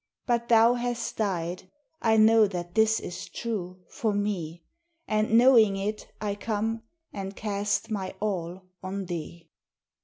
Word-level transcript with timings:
But 0.25 0.49
thou 0.49 0.73
hast 0.73 1.17
died, 1.17 1.69
I 2.01 2.17
know 2.17 2.47
that 2.47 2.73
this 2.73 2.99
is 2.99 3.29
true 3.29 3.83
for 3.87 4.15
me, 4.15 4.63
And, 5.07 5.37
knowing 5.37 5.77
it, 5.77 6.11
I 6.19 6.33
come, 6.33 6.81
and 7.13 7.35
cast 7.35 7.91
my 7.91 8.15
all 8.19 8.63
on 8.81 9.05
thee. 9.05 9.51